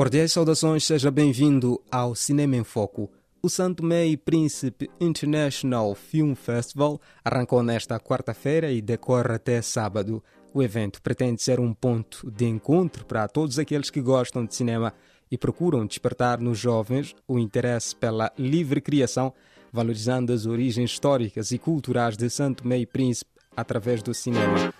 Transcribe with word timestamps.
Cordiais 0.00 0.32
saudações, 0.32 0.86
seja 0.86 1.10
bem-vindo 1.10 1.78
ao 1.92 2.14
Cinema 2.14 2.56
em 2.56 2.64
Foco. 2.64 3.10
O 3.42 3.50
Santo 3.50 3.82
Tomé 3.82 4.16
Príncipe 4.16 4.88
International 4.98 5.94
Film 5.94 6.32
Festival 6.32 6.98
arrancou 7.22 7.62
nesta 7.62 8.00
quarta-feira 8.00 8.72
e 8.72 8.80
decorre 8.80 9.34
até 9.34 9.60
sábado. 9.60 10.24
O 10.54 10.62
evento 10.62 11.02
pretende 11.02 11.42
ser 11.42 11.60
um 11.60 11.74
ponto 11.74 12.30
de 12.30 12.46
encontro 12.46 13.04
para 13.04 13.28
todos 13.28 13.58
aqueles 13.58 13.90
que 13.90 14.00
gostam 14.00 14.46
de 14.46 14.54
cinema 14.54 14.94
e 15.30 15.36
procuram 15.36 15.84
despertar 15.84 16.40
nos 16.40 16.58
jovens 16.58 17.14
o 17.28 17.38
interesse 17.38 17.94
pela 17.94 18.32
livre 18.38 18.80
criação, 18.80 19.34
valorizando 19.70 20.32
as 20.32 20.46
origens 20.46 20.92
históricas 20.92 21.52
e 21.52 21.58
culturais 21.58 22.16
de 22.16 22.30
Santo 22.30 22.62
Tomé 22.62 22.86
Príncipe 22.86 23.30
através 23.54 24.02
do 24.02 24.14
cinema. 24.14 24.72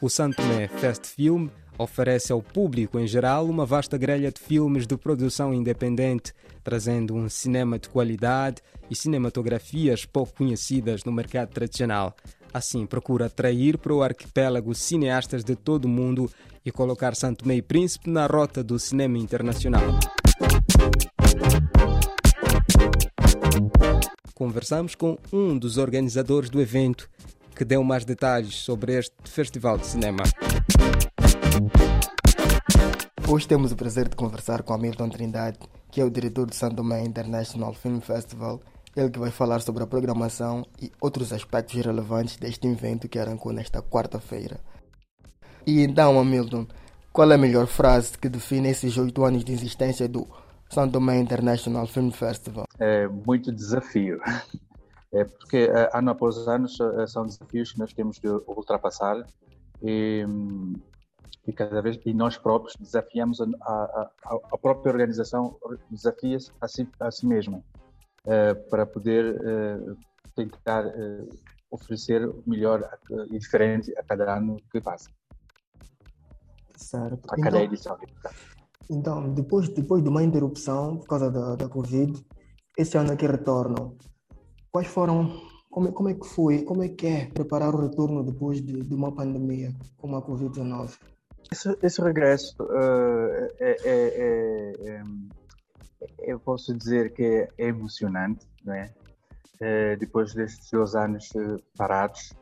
O 0.00 0.08
Santo 0.08 0.36
Tomé 0.36 0.68
Fest 0.68 1.04
Film 1.04 1.48
oferece 1.78 2.32
ao 2.32 2.42
público 2.42 2.98
em 2.98 3.06
geral 3.06 3.46
uma 3.46 3.64
vasta 3.64 3.96
grelha 3.96 4.32
de 4.32 4.40
filmes 4.40 4.86
de 4.86 4.96
produção 4.96 5.54
independente, 5.54 6.34
trazendo 6.64 7.14
um 7.14 7.28
cinema 7.28 7.78
de 7.78 7.88
qualidade 7.88 8.60
e 8.90 8.96
cinematografias 8.96 10.04
pouco 10.04 10.34
conhecidas 10.34 11.04
no 11.04 11.12
mercado 11.12 11.50
tradicional. 11.50 12.14
Assim, 12.52 12.84
procura 12.84 13.26
atrair 13.26 13.78
para 13.78 13.94
o 13.94 14.02
arquipélago 14.02 14.74
cineastas 14.74 15.44
de 15.44 15.54
todo 15.54 15.84
o 15.84 15.88
mundo 15.88 16.30
e 16.64 16.72
colocar 16.72 17.14
Santo 17.14 17.46
Meio 17.46 17.62
Príncipe 17.62 18.10
na 18.10 18.26
rota 18.26 18.62
do 18.64 18.78
cinema 18.78 19.16
internacional. 19.18 19.82
Conversamos 24.34 24.94
com 24.94 25.18
um 25.32 25.58
dos 25.58 25.78
organizadores 25.78 26.48
do 26.48 26.60
evento, 26.60 27.08
que 27.54 27.64
deu 27.64 27.82
mais 27.82 28.04
detalhes 28.04 28.54
sobre 28.54 28.96
este 28.96 29.12
festival 29.24 29.76
de 29.76 29.86
cinema. 29.86 30.22
Hoje 33.28 33.48
temos 33.48 33.72
o 33.72 33.76
prazer 33.76 34.08
de 34.08 34.16
conversar 34.16 34.62
com 34.62 34.72
Hamilton 34.72 35.08
Trindade, 35.08 35.58
que 35.90 36.00
é 36.00 36.04
o 36.04 36.10
diretor 36.10 36.46
do 36.46 36.54
Santo 36.54 36.76
Tomé 36.76 37.04
International 37.04 37.74
Film 37.74 38.00
Festival. 38.00 38.60
Ele 38.96 39.10
que 39.10 39.18
vai 39.18 39.30
falar 39.30 39.60
sobre 39.60 39.82
a 39.82 39.86
programação 39.86 40.64
e 40.80 40.90
outros 41.00 41.32
aspectos 41.32 41.74
relevantes 41.74 42.36
deste 42.36 42.66
evento 42.66 43.08
que 43.08 43.18
arrancou 43.18 43.52
nesta 43.52 43.82
quarta-feira. 43.82 44.60
E 45.66 45.82
então, 45.82 46.18
Hamilton, 46.18 46.66
qual 47.12 47.30
é 47.30 47.34
a 47.34 47.38
melhor 47.38 47.66
frase 47.66 48.16
que 48.16 48.28
define 48.28 48.70
esses 48.70 48.96
oito 48.96 49.24
anos 49.24 49.44
de 49.44 49.52
existência 49.52 50.08
do 50.08 50.26
Santo 50.70 50.92
Tomé 50.92 51.18
International 51.18 51.86
Film 51.86 52.10
Festival? 52.10 52.66
É 52.78 53.06
muito 53.08 53.52
desafio. 53.52 54.20
É 55.10 55.24
porque 55.24 55.56
eh, 55.56 55.90
ano 55.94 56.10
após 56.10 56.36
ano 56.46 56.66
eh, 56.66 57.06
são 57.06 57.24
desafios 57.24 57.72
que 57.72 57.78
nós 57.78 57.94
temos 57.94 58.20
de 58.20 58.28
ultrapassar 58.28 59.16
e 59.82 60.22
hum, 60.28 60.74
e 61.48 61.52
cada 61.52 61.80
vez 61.80 61.98
e 62.04 62.12
nós 62.12 62.36
próprios 62.36 62.76
desafiamos 62.78 63.40
a, 63.40 63.44
a, 63.62 64.10
a 64.52 64.58
própria 64.58 64.92
organização 64.92 65.56
desafia-se 65.90 66.52
a 66.60 66.68
si, 66.68 66.86
a 67.00 67.10
si 67.10 67.26
mesma 67.26 67.64
uh, 68.26 68.68
para 68.68 68.84
poder 68.84 69.34
uh, 69.40 69.96
tentar 70.36 70.86
uh, 70.86 71.28
oferecer 71.70 72.28
o 72.28 72.42
melhor 72.46 72.86
e 73.30 73.38
diferente 73.38 73.96
a 73.98 74.02
cada 74.02 74.36
ano 74.36 74.56
que 74.70 74.80
passa. 74.80 75.10
Certo. 76.76 77.26
A 77.30 77.36
cada 77.36 77.48
então, 77.48 77.60
edição. 77.62 77.98
Então, 78.90 79.34
depois, 79.34 79.68
depois 79.70 80.02
de 80.02 80.08
uma 80.08 80.22
interrupção 80.22 80.98
por 80.98 81.06
causa 81.06 81.30
da, 81.30 81.56
da 81.56 81.68
Covid, 81.68 82.24
esse 82.76 82.96
ano 82.96 83.12
aqui 83.12 83.26
retornam. 83.26 83.96
Quais 84.70 84.86
foram 84.86 85.40
como, 85.70 85.92
como 85.92 86.08
é 86.08 86.14
que 86.14 86.26
foi, 86.26 86.62
como 86.62 86.82
é 86.82 86.88
que 86.88 87.06
é 87.06 87.26
preparar 87.26 87.74
o 87.74 87.80
retorno 87.80 88.22
depois 88.22 88.62
de, 88.64 88.82
de 88.82 88.94
uma 88.94 89.14
pandemia 89.14 89.74
como 89.96 90.16
a 90.16 90.22
Covid-19? 90.22 90.98
Esse, 91.50 91.78
esse 91.82 92.02
regresso, 92.02 92.54
uh, 92.62 93.48
é, 93.58 93.76
é, 93.84 94.72
é, 94.86 95.02
eu 96.20 96.38
posso 96.38 96.76
dizer 96.76 97.12
que 97.14 97.48
é 97.56 97.68
emocionante, 97.68 98.46
não 98.64 98.74
é? 98.74 98.92
Uh, 99.60 99.98
depois 99.98 100.34
destes 100.34 100.70
dois 100.70 100.94
anos 100.94 101.30
parados, 101.76 102.32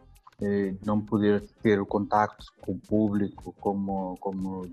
uh, 0.41 0.79
não 0.85 1.01
poder 1.01 1.41
ter 1.63 1.81
o 1.81 1.87
contacto 1.87 2.45
com 2.61 2.73
o 2.73 2.79
público 2.81 3.55
como, 3.61 4.17
como, 4.19 4.67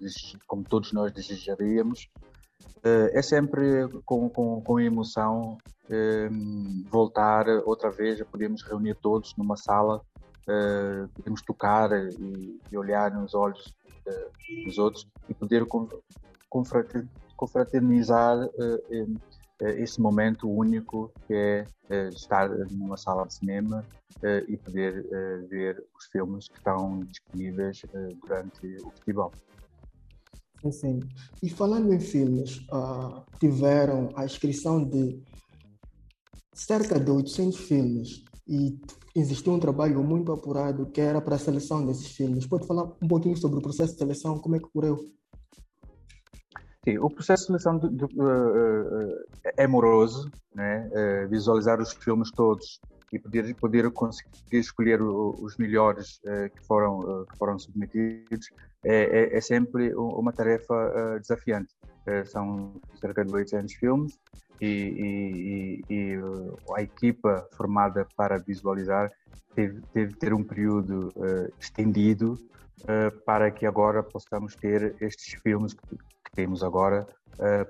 como 0.47 0.63
todos 0.63 0.91
nós 0.93 1.11
desejaríamos, 1.11 2.09
é 2.85 3.21
sempre 3.21 3.87
com, 4.03 4.29
com, 4.29 4.61
com 4.61 4.79
emoção 4.79 5.57
voltar 6.89 7.45
outra 7.65 7.89
vez 7.89 8.19
a 8.19 8.25
podermos 8.25 8.61
reunir 8.61 8.95
todos 8.95 9.33
numa 9.37 9.55
sala, 9.55 10.01
podemos 11.15 11.41
tocar 11.41 11.91
e, 11.91 12.59
e 12.71 12.77
olhar 12.77 13.11
nos 13.11 13.33
olhos 13.33 13.73
dos 14.65 14.77
outros 14.77 15.07
e 15.29 15.33
poder 15.33 15.65
confraternizar 17.37 18.45
uh, 18.45 19.19
esse 19.77 20.01
momento 20.01 20.49
único 20.49 21.11
que 21.25 21.33
é 21.33 21.65
estar 22.09 22.49
numa 22.71 22.97
sala 22.97 23.25
de 23.25 23.35
cinema 23.35 23.85
e 24.47 24.57
poder 24.57 25.05
ver 25.47 25.81
os 25.97 26.05
filmes 26.07 26.49
que 26.49 26.57
estão 26.57 26.99
disponíveis 26.99 27.81
durante 28.21 28.77
o 28.83 28.91
festival. 28.91 29.31
Sim, 30.63 30.71
sim. 30.71 30.99
E 31.41 31.49
falando 31.49 31.93
em 31.93 31.99
filmes, 31.99 32.59
uh, 32.71 33.23
tiveram 33.37 34.11
a 34.15 34.23
inscrição 34.23 34.83
de 34.83 35.21
cerca 36.53 36.99
de 36.99 37.11
800 37.11 37.59
filmes 37.59 38.23
e 38.47 38.77
existiu 39.15 39.53
um 39.53 39.59
trabalho 39.59 40.03
muito 40.03 40.31
apurado 40.31 40.85
que 40.87 40.99
era 40.99 41.21
para 41.21 41.35
a 41.35 41.39
seleção 41.39 41.85
desses 41.85 42.07
filmes. 42.07 42.45
Pode 42.47 42.67
falar 42.67 42.83
um 43.01 43.07
pouquinho 43.07 43.37
sobre 43.37 43.59
o 43.59 43.61
processo 43.61 43.93
de 43.93 43.99
seleção, 43.99 44.39
como 44.39 44.55
é 44.55 44.59
que 44.59 44.65
ocorreu? 44.65 44.97
Sim, 46.83 46.97
o 46.97 47.09
processo 47.09 47.43
de 47.43 47.47
seleção 47.47 47.77
uh, 47.77 49.51
é 49.57 49.65
moroso, 49.65 50.29
né? 50.53 50.89
Uh, 50.91 51.29
visualizar 51.29 51.79
os 51.79 51.93
filmes 51.93 52.29
todos 52.31 52.79
e 53.13 53.19
poder, 53.19 53.55
poder 53.55 53.91
conseguir 53.91 54.57
escolher 54.57 55.01
os 55.01 55.55
melhores 55.57 56.19
uh, 56.25 56.49
que, 56.53 56.65
foram, 56.65 57.25
que 57.25 57.37
foram 57.37 57.59
submetidos 57.59 58.49
é, 58.83 59.35
é, 59.35 59.37
é 59.37 59.41
sempre 59.41 59.93
uma 59.95 60.33
tarefa 60.33 61.19
desafiante. 61.19 61.73
são 62.25 62.73
cerca 62.95 63.23
de 63.23 63.33
800 63.33 63.73
filmes 63.75 64.19
e, 64.59 65.81
e, 65.87 65.93
e, 65.93 66.19
a 66.75 66.81
equipa 66.81 67.47
formada 67.53 68.05
para 68.17 68.37
visualizar 68.39 69.09
teve, 69.55 69.81
teve 69.93 70.13
ter 70.15 70.33
um 70.33 70.43
período 70.43 71.13
estendido 71.61 72.37
para 73.25 73.49
que 73.51 73.65
agora 73.65 74.03
possamos 74.03 74.53
ter 74.55 74.95
estes 74.99 75.41
filmes 75.41 75.73
que, 75.73 75.97
temos 76.35 76.63
agora 76.63 77.07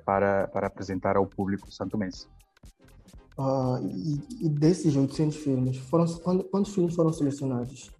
para, 0.06 0.48
para 0.48 0.68
apresentar 0.68 1.18
ao 1.18 1.28
público 1.28 1.70
santomense. 1.70 2.28
Ah, 3.38 3.79
e, 3.81 4.45
e, 4.45 4.49
desses 4.49 4.95
800 4.95 5.38
filmes, 5.38 5.77
foram, 5.77 6.05
quantos 6.51 6.73
filmes 6.73 6.95
foram 6.95 7.11
selecionados? 7.11 7.91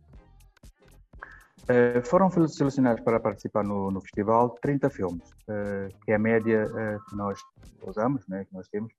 Uh, 1.64 2.06
foram 2.06 2.30
selecionados 2.48 3.02
para 3.04 3.20
participar 3.20 3.64
no, 3.64 3.90
no 3.90 4.02
festival 4.02 4.50
30 4.62 4.90
filmes, 4.90 5.24
uh, 5.48 5.88
que 6.04 6.12
é 6.12 6.16
a 6.16 6.20
média 6.20 6.68
uh, 6.68 7.06
que 7.06 7.16
nós 7.16 7.40
usamos, 7.88 8.28
né, 8.28 8.46
que 8.46 8.54
nós 8.54 8.68
temos, 8.68 8.94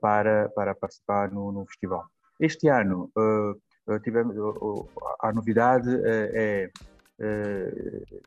para, 0.00 0.48
para 0.50 0.72
participar 0.72 1.32
no, 1.32 1.50
no 1.50 1.66
festival. 1.66 2.06
Este 2.38 2.68
ano 2.68 3.10
tivemos 4.04 4.36
a 5.20 5.32
novidade 5.32 5.90
é, 6.06 6.70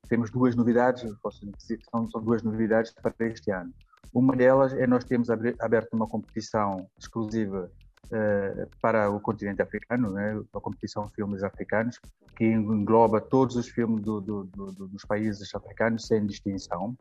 temos 0.08 0.30
duas 0.30 0.56
novidades, 0.56 1.10
posso 1.22 1.46
dizer, 1.58 1.80
são, 1.90 2.10
são 2.10 2.22
duas 2.22 2.42
novidades 2.44 2.94
para 2.94 3.14
este 3.28 3.52
ano. 3.52 3.74
Uma 4.14 4.36
delas 4.36 4.74
é 4.74 4.88
nós 4.88 5.04
temos 5.04 5.30
aberto 5.30 5.94
uma 5.94 6.08
competição 6.08 6.88
exclusiva 6.98 7.70
uh, 8.06 8.70
para 8.82 9.10
o 9.10 9.20
continente 9.20 9.62
africano, 9.62 10.12
né, 10.12 10.42
a 10.54 10.60
competição 10.60 11.06
de 11.06 11.14
filmes 11.14 11.44
africanos, 11.44 12.00
que 12.36 12.46
engloba 12.46 13.20
todos 13.20 13.56
os 13.56 13.68
filmes 13.68 14.02
do, 14.02 14.22
do, 14.22 14.44
do, 14.46 14.88
dos 14.88 15.04
países 15.06 15.54
africanos 15.54 16.08
sem 16.08 16.26
distinção. 16.26 16.96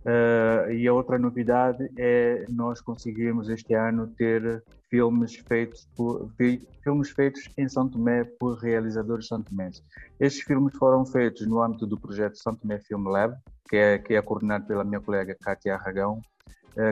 Uh, 0.00 0.72
e 0.72 0.88
a 0.88 0.94
outra 0.94 1.18
novidade 1.18 1.90
é 1.98 2.46
nós 2.48 2.80
conseguimos 2.80 3.50
este 3.50 3.74
ano 3.74 4.06
ter 4.06 4.62
filmes 4.88 5.36
feitos 5.46 5.86
por 5.94 6.32
filmes 6.82 7.10
feitos 7.10 7.48
em 7.58 7.68
São 7.68 7.86
Tomé 7.86 8.24
por 8.24 8.58
realizadores 8.58 9.26
são 9.26 9.42
tomenses. 9.42 9.84
Estes 10.18 10.42
filmes 10.42 10.74
foram 10.78 11.04
feitos 11.04 11.46
no 11.46 11.62
âmbito 11.62 11.86
do 11.86 12.00
projeto 12.00 12.38
São 12.38 12.54
Tomé 12.54 12.78
Film 12.80 13.08
Lab, 13.08 13.36
que 13.68 13.76
é, 13.76 13.98
que 13.98 14.14
é 14.14 14.22
coordenado 14.22 14.66
pela 14.66 14.84
minha 14.84 15.00
colega 15.00 15.36
Kátia 15.38 15.74
Arragão, 15.74 16.20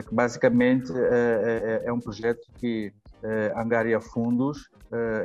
que 0.07 0.13
basicamente 0.13 0.91
uh, 0.91 0.97
é, 0.97 1.83
é 1.85 1.93
um 1.93 1.99
projeto 1.99 2.47
que 2.57 2.93
angaria 3.53 3.99
fundos 3.99 4.69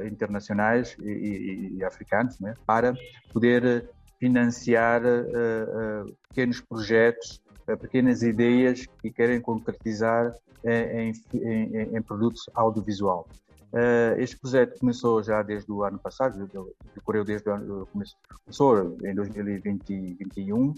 internacionais 0.05 0.97
e, 1.01 1.11
e, 1.11 1.77
e 1.77 1.85
africanos 1.85 2.41
né, 2.41 2.55
para 2.67 2.93
poder 3.33 3.89
financiar 4.19 5.01
pequenos 6.29 6.61
projetos, 6.61 7.41
pequenas 7.81 8.25
ideias 8.25 8.85
que 9.01 9.12
querem 9.12 9.41
concretizar 9.41 10.35
em, 10.65 11.12
em, 11.35 11.97
em 11.97 12.03
produtos 12.03 12.51
audiovisual. 12.53 13.29
Uh, 13.75 14.15
este 14.19 14.39
projeto 14.39 14.79
começou 14.79 15.21
já 15.21 15.43
desde 15.43 15.71
o 15.73 15.83
ano 15.83 15.99
passado, 15.99 16.49
decorreu 16.95 17.25
desde 17.25 17.49
o 17.49 17.53
ano, 17.53 17.89
começou 17.93 18.97
em 19.03 19.12
2021 19.12 20.75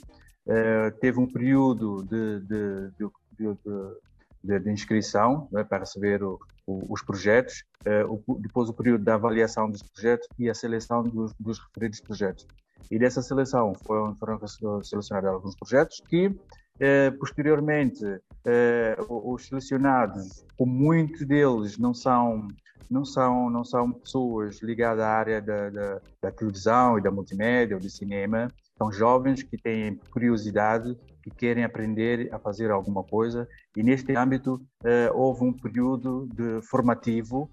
teve 0.98 1.20
um 1.20 1.26
período 1.26 2.02
de, 2.04 2.40
de, 2.40 2.90
de, 2.98 3.10
de 3.38 4.70
inscrição 4.70 5.48
né, 5.50 5.64
para 5.64 5.78
receber 5.78 6.22
o, 6.22 6.38
o, 6.66 6.92
os 6.92 7.02
projetos, 7.02 7.64
o, 8.08 8.38
depois 8.38 8.68
o 8.68 8.72
período 8.72 9.04
da 9.04 9.14
avaliação 9.14 9.70
dos 9.70 9.82
projetos 9.82 10.26
e 10.38 10.48
a 10.48 10.54
seleção 10.54 11.02
dos, 11.02 11.32
dos 11.38 11.58
referidos 11.58 12.00
projetos. 12.00 12.46
E 12.90 12.98
dessa 12.98 13.22
seleção 13.22 13.74
foram, 13.84 14.14
foram 14.16 14.38
selecionados 14.82 15.30
alguns 15.30 15.56
projetos 15.56 16.00
que 16.08 16.34
eh, 16.78 17.10
posteriormente, 17.12 18.04
eh, 18.44 18.96
os 19.08 19.46
selecionados, 19.46 20.44
como 20.58 20.72
muitos 20.72 21.26
deles 21.26 21.78
não 21.78 21.94
são 21.94 22.48
não 22.88 23.04
são 23.04 23.50
não 23.50 23.64
são 23.64 23.92
pessoas 23.92 24.62
ligadas 24.62 25.02
à 25.02 25.08
área 25.08 25.42
da, 25.42 25.70
da, 25.70 26.00
da 26.22 26.30
televisão 26.30 26.98
e 26.98 27.02
da 27.02 27.10
multimédia 27.10 27.76
ou 27.76 27.82
do 27.82 27.88
cinema, 27.88 28.48
são 28.76 28.92
jovens 28.92 29.42
que 29.42 29.56
têm 29.56 29.98
curiosidade, 30.10 30.96
que 31.26 31.30
querem 31.30 31.64
aprender 31.64 32.28
a 32.32 32.38
fazer 32.38 32.70
alguma 32.70 33.02
coisa 33.02 33.48
e 33.76 33.82
neste 33.82 34.16
âmbito 34.16 34.60
eh, 34.84 35.10
houve 35.12 35.44
um 35.44 35.52
período 35.52 36.28
de 36.32 36.62
formativo 36.62 37.50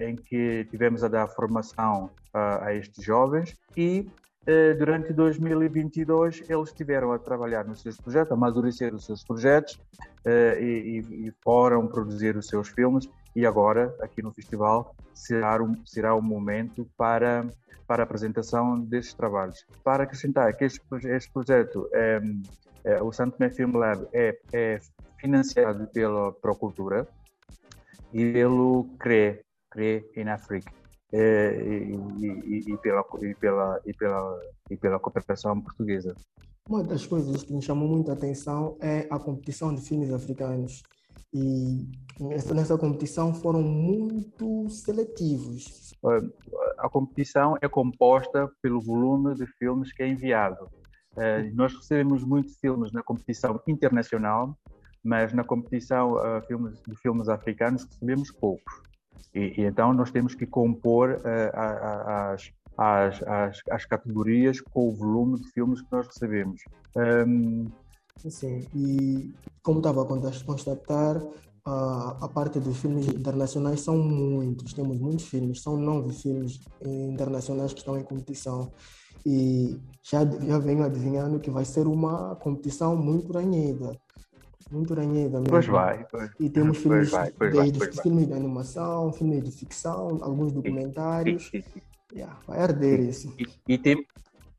em 0.00 0.16
que 0.16 0.66
tivemos 0.68 1.04
a 1.04 1.08
dar 1.08 1.28
formação 1.28 2.10
a, 2.32 2.66
a 2.66 2.74
estes 2.74 3.04
jovens 3.04 3.56
e 3.76 4.08
eh, 4.46 4.74
durante 4.74 5.12
2022 5.12 6.42
eles 6.48 6.68
estiveram 6.68 7.12
a 7.12 7.18
trabalhar 7.20 7.64
nos 7.64 7.80
seus 7.80 7.96
projetos, 7.96 8.32
a 8.32 8.34
amadurecer 8.34 8.92
os 8.92 9.04
seus 9.04 9.22
projetos 9.22 9.78
e, 10.26 11.04
e, 11.08 11.32
foram 11.42 11.86
produzir 11.86 12.36
os 12.36 12.46
seus 12.46 12.68
filmes 12.68 13.08
e 13.36 13.46
agora 13.46 13.94
aqui 14.00 14.22
no 14.22 14.32
festival 14.32 14.94
será, 15.12 15.62
um, 15.62 15.74
será 15.84 16.14
o 16.14 16.22
momento 16.22 16.88
para 16.96 17.46
para 17.86 18.02
a 18.02 18.04
apresentação 18.04 18.80
destes 18.80 19.14
trabalhos. 19.14 19.66
Para 19.82 20.04
acrescentar 20.04 20.54
que 20.56 20.64
este, 20.64 20.80
este 21.04 21.30
projeto, 21.30 21.88
é, 21.92 22.20
é, 22.84 23.02
o 23.02 23.12
Santo 23.12 23.36
Tomé 23.36 23.50
Film 23.50 23.76
Lab, 23.76 24.06
é, 24.12 24.38
é 24.52 24.80
financiado 25.18 25.86
pela 25.88 26.32
Procultura 26.32 27.08
e 28.12 28.32
pelo 28.32 28.84
CRE, 28.98 29.40
CRE 29.70 30.04
in 30.16 30.28
Africa 30.28 30.72
é, 31.12 31.56
e, 31.56 31.94
e, 31.94 32.72
e, 32.72 32.78
pela, 32.78 33.04
e, 33.22 33.34
pela, 33.34 33.80
e, 33.86 33.92
pela, 33.92 34.40
e 34.70 34.76
pela 34.76 34.98
cooperação 34.98 35.60
portuguesa. 35.60 36.14
Uma 36.68 36.82
das 36.82 37.06
coisas 37.06 37.42
que 37.42 37.52
me 37.52 37.62
chamou 37.62 37.88
muito 37.88 38.10
a 38.10 38.14
atenção 38.14 38.76
é 38.80 39.06
a 39.10 39.18
competição 39.18 39.74
de 39.74 39.82
filmes 39.82 40.12
africanos. 40.12 40.82
E 41.32 41.86
nessa 42.20 42.78
competição 42.78 43.34
foram 43.34 43.60
muito 43.60 44.68
seletivos. 44.68 45.94
A 46.78 46.88
competição 46.88 47.56
é 47.60 47.68
composta 47.68 48.48
pelo 48.62 48.80
volume 48.80 49.34
de 49.34 49.46
filmes 49.58 49.92
que 49.92 50.02
é 50.02 50.08
enviado. 50.08 50.68
É, 51.16 51.50
nós 51.52 51.74
recebemos 51.74 52.24
muitos 52.24 52.56
filmes 52.56 52.92
na 52.92 53.02
competição 53.02 53.60
internacional, 53.66 54.56
mas 55.02 55.32
na 55.32 55.44
competição 55.44 56.14
de 56.88 56.96
filmes 56.96 57.28
africanos 57.28 57.84
recebemos 57.84 58.30
poucos. 58.30 58.82
E, 59.34 59.60
e, 59.60 59.64
então 59.64 59.92
nós 59.92 60.10
temos 60.10 60.34
que 60.34 60.46
compor 60.46 61.10
uh, 61.10 61.56
as, 61.56 62.50
as, 62.78 63.22
as, 63.22 63.60
as, 63.70 63.84
categorias 63.84 64.60
com 64.60 64.88
o 64.88 64.94
volume 64.94 65.40
de 65.40 65.50
filmes 65.50 65.82
que 65.82 65.88
nós 65.90 66.06
recebemos. 66.06 66.62
Um... 66.96 67.66
Sim, 68.16 68.66
e 68.74 69.34
como 69.62 69.80
estava 69.80 70.02
a 70.02 70.44
constatar, 70.44 71.20
a, 71.64 72.16
a 72.20 72.28
parte 72.28 72.60
dos 72.60 72.76
filmes 72.78 73.08
internacionais 73.08 73.80
são 73.80 73.96
muitos, 73.96 74.72
temos 74.72 74.98
muitos 74.98 75.26
filmes, 75.26 75.62
são 75.62 75.76
nove 75.76 76.12
filmes 76.12 76.60
internacionais 76.82 77.72
que 77.72 77.80
estão 77.80 77.98
em 77.98 78.02
competição. 78.02 78.70
E 79.26 79.80
já, 80.02 80.24
já 80.24 80.58
venho 80.58 80.84
adivinhando 80.84 81.40
que 81.40 81.50
vai 81.50 81.64
ser 81.64 81.86
uma 81.86 82.36
competição 82.36 82.94
muito 82.94 83.32
ranhida 83.32 83.98
muito 84.70 84.94
ranhida 84.94 85.38
mesmo. 85.38 85.50
Pois 85.50 85.66
vai. 85.66 86.06
Pois, 86.10 86.30
e 86.40 86.50
temos 86.50 86.78
filmes, 86.78 87.10
vai, 87.10 87.30
desde 87.30 87.78
vai, 87.78 87.92
filmes 87.92 88.26
de 88.26 88.32
animação, 88.32 89.12
filmes 89.12 89.44
de 89.44 89.50
ficção, 89.50 90.18
alguns 90.20 90.52
documentários. 90.52 91.50
E, 91.52 91.58
e, 91.58 92.18
yeah, 92.18 92.38
vai 92.46 92.60
arder 92.60 93.00
isso. 93.00 93.34
E, 93.68 93.78
tem, 93.78 94.04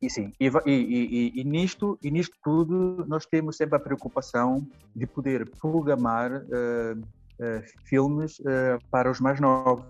e 0.02 0.10
sim, 0.10 0.34
e, 0.40 0.52
e, 0.66 1.42
e, 1.42 1.44
nisto, 1.44 1.98
e 2.04 2.12
nisto 2.12 2.36
tudo 2.44 3.06
nós 3.08 3.26
temos 3.26 3.58
sempre 3.58 3.78
a 3.78 3.80
preocupação 3.80 4.66
de 4.96 5.08
poder 5.08 5.50
programar 5.50 6.32
uh, 6.32 7.00
uh, 7.00 7.64
filmes 7.86 8.40
uh, 8.40 8.80
para 8.92 9.10
os 9.10 9.20
mais 9.20 9.40
novos, 9.40 9.86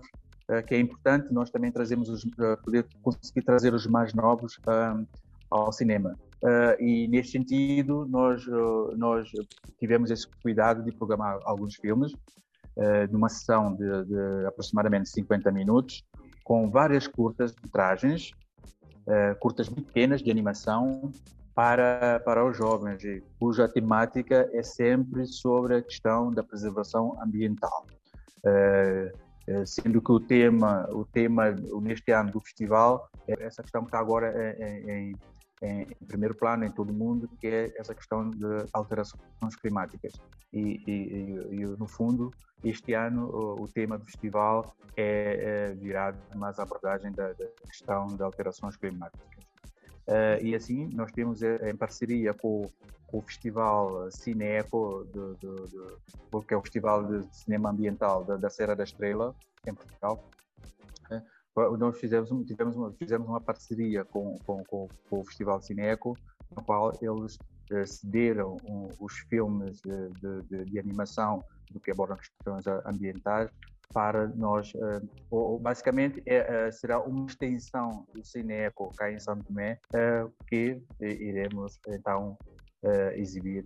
que 0.68 0.76
é 0.76 0.78
importante 0.78 1.34
nós 1.34 1.50
também 1.50 1.72
trazemos 1.72 2.08
os, 2.08 2.24
poder 2.62 2.86
conseguir 3.02 3.42
trazer 3.42 3.74
os 3.74 3.84
mais 3.84 4.14
novos 4.14 4.60
ao 5.50 5.72
cinema. 5.72 6.14
E 6.78 7.08
neste 7.08 7.32
sentido, 7.32 8.06
nós, 8.08 8.46
nós 8.96 9.28
tivemos 9.80 10.08
esse 10.08 10.24
cuidado 10.40 10.84
de 10.84 10.92
programar 10.92 11.40
alguns 11.42 11.74
filmes 11.74 12.12
numa 13.10 13.28
sessão 13.28 13.74
de, 13.74 14.04
de, 14.04 14.46
aproximadamente 14.46 15.08
50 15.08 15.50
minutos, 15.50 16.04
com 16.44 16.70
várias 16.70 17.08
curtas 17.08 17.52
metragens, 17.60 18.30
curtas 19.40 19.68
pequenas 19.68 20.22
de 20.22 20.30
animação 20.30 21.10
para, 21.54 22.20
para 22.24 22.44
os 22.44 22.56
jovens, 22.56 23.02
cuja 23.38 23.68
temática 23.68 24.48
é 24.52 24.62
sempre 24.62 25.26
sobre 25.26 25.76
a 25.76 25.82
questão 25.82 26.30
da 26.30 26.42
preservação 26.42 27.16
ambiental. 27.22 27.86
Sendo 29.64 30.02
que 30.02 30.12
o 30.12 30.20
tema, 30.20 30.88
o 30.92 31.04
tema 31.04 31.52
neste 31.80 32.10
ano 32.10 32.32
do 32.32 32.40
festival 32.40 33.08
é 33.28 33.44
essa 33.44 33.62
questão 33.62 33.82
que 33.82 33.88
está 33.88 34.00
agora 34.00 34.54
em, 34.58 34.90
em 35.10 35.16
em, 35.62 35.82
em, 35.82 36.06
primeiro 36.06 36.34
plano 36.34 36.64
em 36.64 36.70
todo 36.70 36.90
o 36.90 36.94
mundo, 36.94 37.28
que 37.40 37.46
é 37.46 37.72
essa 37.76 37.94
questão 37.94 38.30
de 38.30 38.66
alterações 38.72 39.56
climáticas. 39.60 40.12
E, 40.52 40.82
e, 40.86 41.54
e 41.54 41.66
no 41.66 41.86
fundo, 41.86 42.32
este 42.64 42.94
ano 42.94 43.28
o, 43.28 43.62
o 43.62 43.68
tema 43.68 43.98
do 43.98 44.04
festival 44.04 44.74
é, 44.96 45.70
é, 45.70 45.74
virado 45.74 46.18
mais 46.34 46.58
à 46.58 46.62
abordagem 46.62 47.12
da, 47.12 47.32
da 47.32 47.46
questão 47.66 48.06
de 48.06 48.22
alterações 48.22 48.76
climáticas. 48.76 49.46
Uh, 50.06 50.38
e 50.40 50.54
assim, 50.54 50.88
nós 50.94 51.10
temos 51.10 51.42
eh, 51.42 51.68
em 51.68 51.74
parceria 51.74 52.32
com, 52.32 52.70
com 53.08 53.18
o 53.18 53.22
Festival 53.22 54.08
Cineco, 54.12 55.04
do, 55.12 55.34
do, 55.34 55.98
do, 56.30 56.42
que 56.42 56.54
é 56.54 56.56
o 56.56 56.62
Festival 56.62 57.02
de 57.02 57.26
Cinema 57.34 57.70
Ambiental 57.70 58.24
da, 58.24 58.36
da 58.36 58.48
Serra 58.48 58.76
da 58.76 58.84
Estrela, 58.84 59.34
em 59.66 59.74
Portugal, 59.74 60.22
nós 61.78 61.98
fizemos, 61.98 62.30
tivemos 62.46 62.76
uma, 62.76 62.92
fizemos 62.92 63.26
uma 63.28 63.40
parceria 63.40 64.04
com, 64.04 64.38
com, 64.40 64.62
com, 64.64 64.88
com 65.08 65.20
o 65.20 65.24
Festival 65.24 65.60
Cineco, 65.62 66.16
no 66.54 66.62
qual 66.62 66.92
eles 67.00 67.38
uh, 67.72 67.86
cederam 67.86 68.58
um, 68.64 68.88
os 69.00 69.14
filmes 69.30 69.80
de, 69.80 70.42
de, 70.50 70.64
de, 70.66 70.78
animação 70.78 71.42
do 71.70 71.80
que 71.80 71.90
abordam 71.90 72.18
questões 72.18 72.66
ambientais 72.84 73.50
para 73.92 74.28
nós, 74.28 74.72
uh, 74.74 75.08
ou, 75.30 75.58
basicamente 75.58 76.22
é, 76.26 76.68
uh, 76.68 76.72
será 76.72 77.00
uma 77.00 77.26
extensão 77.26 78.06
do 78.12 78.22
Cineco 78.22 78.94
cá 78.94 79.10
em 79.10 79.18
São 79.18 79.38
Tomé 79.38 79.80
que 80.46 80.82
iremos 81.00 81.80
então 81.88 82.36
exibir, 83.14 83.64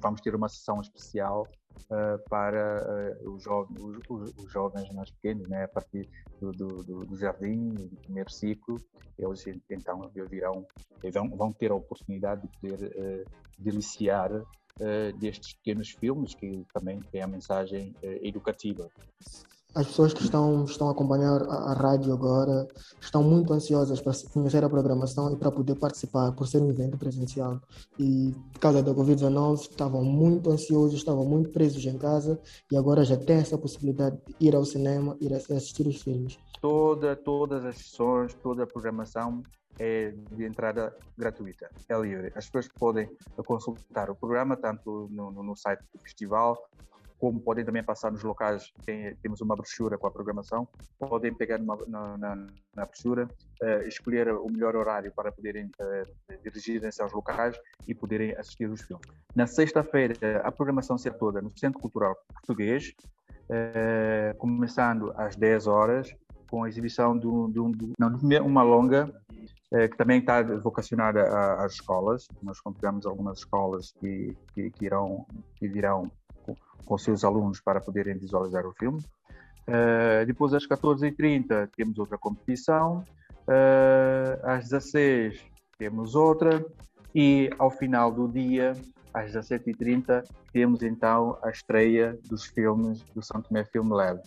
vamos 0.00 0.20
ter 0.20 0.34
uma 0.34 0.48
sessão 0.48 0.80
especial 0.80 1.46
uh, 1.90 2.18
para 2.28 3.16
uh, 3.24 3.30
os, 3.32 3.42
jo 3.42 3.66
os, 4.08 4.34
os, 4.36 4.52
jovens 4.52 4.90
mais 4.92 5.10
pequenos, 5.10 5.48
né? 5.48 5.64
a 5.64 5.68
partir 5.68 6.08
do, 6.40 6.52
do, 6.52 7.04
do, 7.06 7.16
jardim, 7.16 7.70
do 7.70 7.96
primeiro 7.96 8.30
ciclo, 8.30 8.80
eles 9.18 9.46
então 9.70 10.10
virão, 10.28 10.66
vão, 11.12 11.36
vão 11.36 11.52
ter 11.52 11.70
a 11.70 11.74
oportunidade 11.74 12.42
de 12.42 12.48
poder 12.58 12.92
uh, 12.96 13.24
deliciar 13.58 14.30
destes 15.20 15.52
pequenos 15.52 15.90
filmes 15.90 16.34
que 16.34 16.64
também 16.72 16.98
têm 16.98 17.20
a 17.20 17.26
mensagem 17.26 17.94
educativa 18.22 18.90
as 19.74 19.86
pessoas 19.86 20.12
que 20.12 20.22
estão, 20.22 20.64
estão 20.64 20.88
a 20.88 20.92
acompanhar 20.92 21.42
a, 21.42 21.70
a, 21.70 21.72
rádio 21.72 22.12
agora 22.12 22.68
estão 23.00 23.22
muito 23.22 23.52
ansiosas 23.52 24.00
para 24.00 24.12
conhecer 24.32 24.62
a 24.62 24.68
programação 24.68 25.32
e 25.32 25.36
para 25.36 25.50
poder 25.50 25.76
participar, 25.76 26.32
por 26.32 26.46
ser 26.46 26.60
um 26.60 26.70
evento 26.70 26.98
presencial. 26.98 27.60
E 27.98 28.34
por 28.52 28.60
causa 28.60 28.82
da 28.82 28.92
Covid-19 28.92 29.60
estavam 29.60 30.04
muito 30.04 30.50
ansiosos, 30.50 30.94
estavam 30.94 31.24
muito 31.24 31.50
presos 31.50 31.84
em 31.86 31.96
casa 31.98 32.40
e 32.70 32.76
agora 32.76 33.04
já 33.04 33.16
tem 33.16 33.36
essa 33.36 33.56
possibilidade 33.56 34.16
de 34.38 34.46
ir 34.46 34.54
ao 34.54 34.64
cinema, 34.64 35.16
ir 35.20 35.32
assistir 35.32 35.86
os 35.86 36.02
filmes. 36.02 36.38
Toda, 36.60 37.16
todas 37.16 37.64
as 37.64 37.76
sessões, 37.76 38.34
toda 38.34 38.64
a 38.64 38.66
programação 38.66 39.42
é 39.78 40.14
de 40.30 40.44
entrada 40.44 40.94
gratuita, 41.16 41.70
é 41.88 41.98
livre. 41.98 42.32
As 42.36 42.46
pessoas 42.46 42.68
podem 42.68 43.08
consultar 43.46 44.10
o 44.10 44.14
programa 44.14 44.56
tanto 44.56 45.08
no, 45.10 45.30
no, 45.30 45.42
no 45.42 45.56
site 45.56 45.82
do 45.92 45.98
festival 46.00 46.56
como 47.22 47.38
podem 47.38 47.64
também 47.64 47.84
passar 47.84 48.10
nos 48.10 48.24
locais, 48.24 48.72
tem, 48.84 49.14
temos 49.22 49.40
uma 49.40 49.54
brochura 49.54 49.96
com 49.96 50.08
a 50.08 50.10
programação, 50.10 50.66
podem 50.98 51.32
pegar 51.32 51.56
numa, 51.56 51.78
na, 51.86 52.18
na, 52.18 52.46
na, 52.74 52.84
brochura, 52.84 53.28
uh, 53.62 53.86
escolher 53.86 54.28
o 54.32 54.50
melhor 54.50 54.74
horário 54.74 55.12
para 55.14 55.30
poderem 55.30 55.66
uh, 55.66 56.42
dirigirem-se 56.42 57.00
aos 57.00 57.12
locais 57.12 57.56
e 57.86 57.94
poderem 57.94 58.32
assistir 58.32 58.68
os 58.68 58.82
filmes. 58.82 59.06
Na 59.36 59.46
sexta-feira, 59.46 60.16
a 60.42 60.50
programação 60.50 60.98
será 60.98 61.14
toda 61.14 61.40
no 61.40 61.56
Centro 61.56 61.78
Cultural 61.78 62.16
Português, 62.34 62.92
uh, 63.44 64.36
começando 64.36 65.12
às 65.16 65.36
10 65.36 65.68
horas, 65.68 66.12
com 66.50 66.64
a 66.64 66.68
exibição 66.68 67.16
de, 67.16 67.28
um, 67.28 67.48
de, 67.48 67.60
um, 67.60 67.70
de 67.70 68.40
uma 68.40 68.64
longa 68.64 69.08
que 69.90 69.96
também 69.96 70.18
está 70.18 70.42
vocacionada 70.42 71.22
às 71.64 71.72
escolas. 71.72 72.28
Nós 72.42 72.60
convidamos 72.60 73.06
algumas 73.06 73.38
escolas 73.38 73.90
que, 73.92 74.36
que, 74.52 74.70
que 74.70 74.84
irão 74.84 75.24
que 75.56 75.66
virão 75.66 76.10
com, 76.84 76.98
seus 76.98 77.24
alunos 77.24 77.60
para 77.60 77.80
poderem 77.80 78.16
visualizar 78.16 78.66
o 78.66 78.72
filme. 78.72 79.00
Uh, 79.62 80.26
depois, 80.26 80.52
às 80.54 80.66
14h30, 80.66 81.68
temos 81.76 81.98
outra 81.98 82.18
competição. 82.18 83.04
Uh, 83.46 84.38
às 84.44 84.68
16 84.68 85.40
temos 85.78 86.14
outra. 86.14 86.64
E 87.14 87.50
ao 87.58 87.70
final 87.70 88.10
do 88.10 88.26
dia, 88.26 88.72
às 89.12 89.32
17h30, 89.32 90.24
temos 90.52 90.82
então 90.82 91.38
a 91.42 91.50
estreia 91.50 92.18
dos 92.28 92.44
filmes 92.44 93.02
do 93.14 93.22
Santo 93.22 93.48
Tomé 93.48 93.64
Film 93.64 93.92
Lab, 93.92 94.20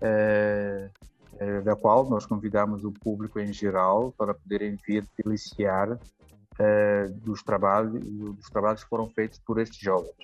uh, 0.00 0.90
da 1.64 1.76
qual 1.76 2.08
nós 2.08 2.26
convidamos 2.26 2.84
o 2.84 2.92
público 2.92 3.38
em 3.38 3.52
geral 3.52 4.12
para 4.18 4.34
poderem 4.34 4.76
vir 4.86 5.04
deliciar 5.16 5.98
dos, 7.22 7.42
trabalhos, 7.42 8.00
dos 8.04 8.48
trabalhos 8.48 8.84
que 8.84 8.88
foram 8.88 9.10
feitos 9.10 9.40
por 9.40 9.58
estes 9.58 9.80
jovens. 9.80 10.14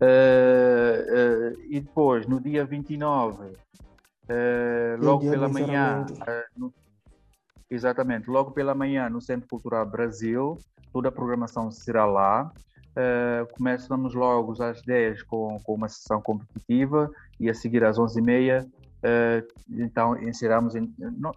Uh, 0.00 1.54
uh, 1.54 1.62
e 1.68 1.80
depois, 1.80 2.26
no 2.26 2.40
dia 2.40 2.64
29, 2.64 3.44
uh, 3.44 3.54
logo 5.00 5.30
pela 5.30 5.48
manhã, 5.48 6.04
no, 6.56 6.72
exatamente, 7.70 8.28
logo 8.28 8.50
pela 8.50 8.74
manhã 8.74 9.08
no 9.08 9.20
Centro 9.20 9.48
Cultural 9.48 9.86
Brasil, 9.86 10.58
toda 10.92 11.08
a 11.08 11.12
programação 11.12 11.70
será 11.70 12.04
lá. 12.04 12.52
começamos 13.52 14.14
logo 14.14 14.60
às 14.62 14.82
10 14.82 15.22
com, 15.22 15.58
com 15.60 15.74
uma 15.74 15.88
sessão 15.88 16.20
competitiva 16.20 17.10
e 17.38 17.48
a 17.48 17.54
seguir 17.54 17.84
às 17.84 17.96
11h30, 17.96 18.68
então 19.70 20.20
encerramos. 20.22 20.74
Em, 20.74 20.92
não, 20.98 21.32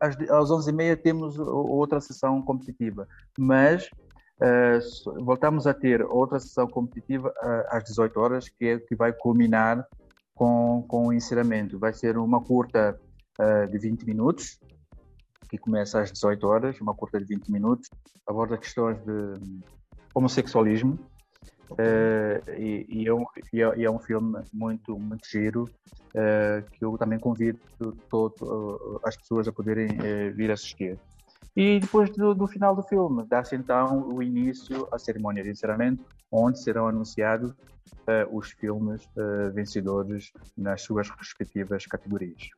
às, 0.00 0.14
às 0.16 0.50
11h30 0.50 0.96
temos 0.96 1.38
outra 1.38 2.00
sessão 2.00 2.40
competitiva, 2.42 3.08
mas 3.36 3.90
Uh, 4.38 5.24
voltamos 5.24 5.66
a 5.66 5.74
ter 5.74 6.00
outra 6.02 6.38
sessão 6.38 6.68
competitiva 6.68 7.28
uh, 7.28 7.76
às 7.76 7.82
18 7.84 8.20
horas, 8.20 8.48
que 8.48 8.66
é 8.66 8.78
que 8.78 8.94
vai 8.94 9.12
culminar 9.12 9.84
com, 10.32 10.84
com 10.86 11.08
o 11.08 11.12
encerramento. 11.12 11.76
Vai 11.76 11.92
ser 11.92 12.16
uma 12.16 12.40
curta 12.40 12.98
uh, 13.40 13.66
de 13.68 13.78
20 13.78 14.04
minutos, 14.04 14.60
que 15.50 15.58
começa 15.58 16.00
às 16.00 16.12
18 16.12 16.46
horas, 16.46 16.80
uma 16.80 16.94
curta 16.94 17.18
de 17.18 17.24
20 17.26 17.50
minutos, 17.50 17.90
aborda 18.26 18.56
questões 18.56 18.96
de 18.98 19.60
homossexualismo. 20.14 20.98
E, 22.56 22.86
e, 22.88 23.08
é 23.08 23.12
um, 23.12 23.22
é, 23.22 23.78
e, 23.78 23.84
é 23.84 23.90
um, 23.90 23.98
filme 23.98 24.40
muito, 24.54 24.98
muito 24.98 25.28
giro 25.28 25.68
que 26.72 26.82
eu 26.82 26.96
também 26.96 27.18
convido 27.18 27.58
todo, 28.08 28.98
as 29.04 29.14
pessoas 29.16 29.46
a 29.48 29.52
poderem 29.52 29.88
vir 30.34 30.50
assistir. 30.50 30.98
E 31.56 31.80
depois 31.80 32.10
do, 32.10 32.34
do 32.34 32.46
final 32.46 32.74
do 32.74 32.82
filme, 32.82 33.24
dá-se 33.28 33.56
então 33.56 34.08
o 34.08 34.22
início 34.22 34.86
à 34.92 34.98
cerimônia 34.98 35.42
de 35.42 35.50
encerramento, 35.50 36.04
onde 36.30 36.60
serão 36.60 36.86
anunciados 36.86 37.50
uh, 37.52 38.36
os 38.36 38.50
filmes 38.50 39.02
uh, 39.16 39.52
vencedores 39.52 40.32
nas 40.56 40.82
suas 40.82 41.08
respectivas 41.10 41.86
categorias. 41.86 42.50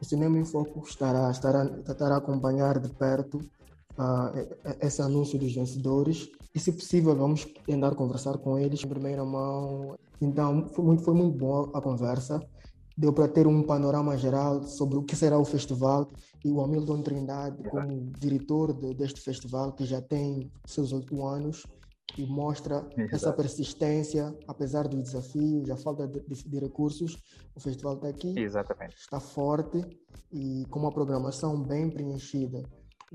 O 0.00 0.04
Cinema 0.04 0.38
em 0.38 0.44
Foco 0.44 0.82
estará, 0.86 1.30
estará, 1.30 1.64
estará 1.64 2.14
a 2.16 2.18
acompanhar 2.18 2.78
de 2.78 2.88
perto 2.90 3.38
uh, 3.98 4.76
esse 4.80 5.02
anúncio 5.02 5.38
dos 5.38 5.54
vencedores 5.54 6.30
e, 6.54 6.60
se 6.60 6.72
possível, 6.72 7.14
vamos 7.14 7.44
tentar 7.66 7.94
conversar 7.94 8.38
com 8.38 8.58
eles 8.58 8.82
em 8.82 8.88
primeira 8.88 9.24
mão. 9.24 9.96
Então, 10.20 10.68
foi 10.68 10.84
muito, 10.84 11.02
foi 11.02 11.14
muito 11.14 11.36
boa 11.36 11.70
a 11.74 11.80
conversa 11.80 12.40
deu 12.96 13.12
para 13.12 13.28
ter 13.28 13.46
um 13.46 13.62
panorama 13.62 14.16
geral 14.16 14.62
sobre 14.62 14.96
o 14.96 15.02
que 15.02 15.14
será 15.14 15.38
o 15.38 15.44
festival 15.44 16.10
e 16.44 16.50
o 16.50 16.60
Hamilton 16.62 17.02
Trindade 17.02 17.62
como 17.68 18.10
diretor 18.18 18.72
de, 18.72 18.94
deste 18.94 19.20
festival 19.20 19.72
que 19.72 19.84
já 19.84 20.00
tem 20.00 20.50
seus 20.64 20.92
oito 20.92 21.24
anos 21.24 21.66
e 22.16 22.24
mostra 22.24 22.86
Exato. 22.96 23.14
essa 23.14 23.32
persistência 23.32 24.34
apesar 24.46 24.88
dos 24.88 25.02
desafios, 25.02 25.70
a 25.70 25.76
falta 25.76 26.06
de, 26.06 26.20
de, 26.20 26.48
de, 26.48 26.58
recursos, 26.58 27.22
o 27.54 27.60
festival 27.60 27.96
está 27.96 28.08
aqui, 28.08 28.38
Exatamente. 28.38 28.96
está 28.96 29.20
forte 29.20 29.84
e 30.32 30.64
com 30.70 30.80
uma 30.80 30.92
programação 30.92 31.60
bem 31.60 31.90
preenchida. 31.90 32.62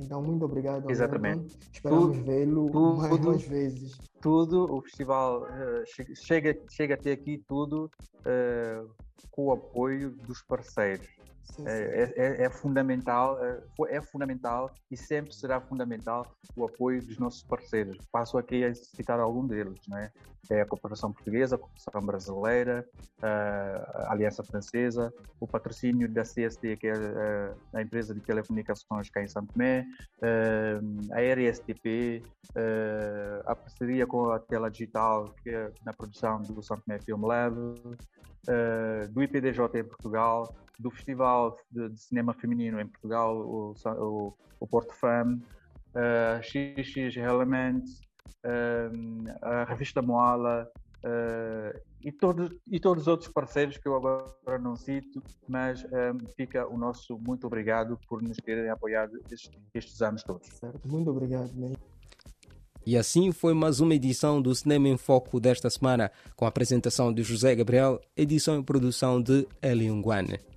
Então, 0.01 0.21
muito 0.21 0.43
obrigado. 0.43 0.89
Exatamente. 0.89 1.57
Esperamos 1.71 2.17
vê-lo 2.17 2.97
mais, 2.97 3.19
mais 3.19 3.43
vezes. 3.43 3.97
Tudo, 4.19 4.71
o 4.73 4.81
festival 4.81 5.43
uh, 5.43 6.15
chega, 6.15 6.57
chega 6.69 6.95
até 6.95 7.11
aqui 7.11 7.43
tudo 7.47 7.89
uh, 8.19 8.89
com 9.29 9.45
o 9.45 9.51
apoio 9.51 10.11
dos 10.11 10.41
parceiros. 10.41 11.07
Sim, 11.43 11.63
sim. 11.63 11.67
É, 11.67 12.13
é, 12.15 12.43
é, 12.43 12.49
fundamental, 12.49 13.37
é, 13.43 13.61
é, 13.89 14.01
fundamental 14.01 14.73
e 14.89 14.97
sempre 14.97 15.33
será 15.33 15.59
fundamental 15.59 16.25
o 16.55 16.65
apoio 16.65 17.01
dos 17.05 17.17
nossos 17.17 17.43
parceiros. 17.43 17.97
Passo 18.11 18.37
aqui 18.37 18.63
a 18.63 18.73
citar 18.73 19.19
algum 19.19 19.45
deles, 19.45 19.79
né? 19.87 20.11
É 20.49 20.61
a 20.61 20.65
Cooperação 20.65 21.13
Portuguesa, 21.13 21.55
a 21.55 21.59
Cooperação 21.59 22.01
Brasileira, 22.01 22.85
a 23.21 24.11
Aliança 24.11 24.43
Francesa, 24.43 25.13
o 25.39 25.47
patrocínio 25.47 26.09
da 26.09 26.23
CST, 26.23 26.77
que 26.77 26.87
é 26.87 26.93
a, 26.93 27.77
a 27.77 27.81
empresa 27.81 28.13
de 28.13 28.19
telecomunicações 28.21 29.09
cá 29.09 29.21
em 29.21 29.27
Santo 29.27 29.53
Tomé, 29.53 29.85
a 31.11 31.21
RSTP, 31.21 32.21
a 33.45 33.55
parceria 33.55 34.05
com 34.05 34.29
a 34.31 34.39
Tela 34.39 34.69
Digital, 34.69 35.33
que 35.41 35.51
é 35.51 35.71
na 35.85 35.93
produção 35.93 36.41
do 36.41 36.61
Santo 36.61 36.83
Tomé 36.85 36.99
Film 36.99 37.25
Lab, 37.25 37.55
do 39.11 39.21
IPDJ 39.21 39.79
em 39.79 39.83
Portugal, 39.83 40.55
do 40.81 40.89
Festival 40.89 41.57
de, 41.71 41.89
de, 41.89 42.01
Cinema 42.01 42.33
Feminino 42.33 42.79
em 42.79 42.87
Portugal, 42.87 43.37
o, 43.37 43.73
o, 43.85 44.33
o 44.59 44.67
Porto 44.67 44.93
Fam, 44.93 45.39
uh, 45.95 46.43
XX 46.43 47.17
Elements, 47.17 48.01
uh, 48.45 49.29
a 49.41 49.63
revista 49.65 50.01
Moala 50.01 50.69
uh, 51.05 51.79
e, 52.03 52.11
todos, 52.11 52.51
e 52.67 52.79
todos 52.79 53.03
os 53.03 53.07
outros 53.07 53.29
parceiros 53.31 53.77
que 53.77 53.87
eu 53.87 53.95
agora 53.95 54.57
não 54.59 54.75
cito, 54.75 55.21
mas 55.47 55.83
um, 55.85 56.27
fica 56.35 56.67
o 56.67 56.77
nosso 56.77 57.17
muito 57.19 57.45
obrigado 57.45 57.99
por 58.07 58.21
nos 58.21 58.37
terem 58.37 58.69
apoiado 58.69 59.19
estes, 59.31 59.51
estes 59.73 60.01
anos 60.01 60.23
todos. 60.23 60.47
Certo, 60.47 60.87
muito 60.87 61.11
obrigado. 61.11 61.51
Né? 61.53 61.73
E 62.85 62.97
assim 62.97 63.31
foi 63.31 63.53
mais 63.53 63.79
uma 63.79 63.93
edição 63.93 64.41
do 64.41 64.53
Cinema 64.55 64.87
em 64.87 64.97
Foco 64.97 65.39
desta 65.39 65.69
semana, 65.69 66.11
com 66.35 66.45
a 66.45 66.47
apresentação 66.47 67.13
de 67.13 67.21
José 67.21 67.55
Gabriel, 67.55 68.01
edição 68.17 68.59
e 68.59 68.63
produção 68.63 69.21
de 69.21 69.47
Eliunguane. 69.61 70.50